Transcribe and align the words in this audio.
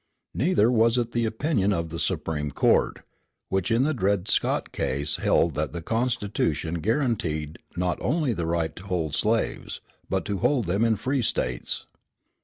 Neither 0.33 0.71
was 0.71 0.97
it 0.97 1.11
the 1.11 1.25
opinion 1.25 1.71
of 1.71 1.89
the 1.89 1.99
Supreme 1.99 2.49
Court, 2.49 3.01
which 3.49 3.69
in 3.69 3.83
the 3.83 3.93
Dred 3.93 4.27
Scott 4.27 4.71
case 4.71 5.17
held 5.17 5.53
that 5.53 5.73
the 5.73 5.81
Constitution 5.83 6.79
guaranteed 6.81 7.59
not 7.77 7.99
only 8.01 8.33
the 8.33 8.47
right 8.47 8.75
to 8.77 8.87
hold 8.87 9.13
slaves, 9.13 9.79
but 10.09 10.25
to 10.25 10.39
hold 10.39 10.65
them 10.65 10.83
in 10.83 10.95
free 10.95 11.21
States. 11.21 11.85